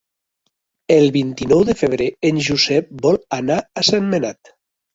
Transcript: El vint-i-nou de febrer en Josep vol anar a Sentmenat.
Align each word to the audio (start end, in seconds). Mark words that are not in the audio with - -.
El 0.95 1.05
vint-i-nou 1.17 1.61
de 1.67 1.75
febrer 1.83 2.09
en 2.31 2.41
Josep 2.49 2.91
vol 3.07 3.23
anar 3.41 3.61
a 3.83 3.87
Sentmenat. 3.95 4.55